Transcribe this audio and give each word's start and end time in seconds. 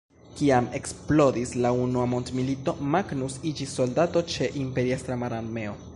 Kiam 0.37 0.69
eksplodis 0.77 1.51
la 1.65 1.71
Unua 1.83 2.07
mondmilito 2.15 2.75
Magnus 2.95 3.37
iĝis 3.53 3.79
soldato 3.81 4.27
ĉe 4.33 4.49
la 4.53 4.63
Imperiestra 4.65 5.23
mararmeo. 5.27 5.83